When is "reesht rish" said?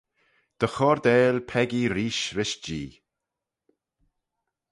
1.95-2.57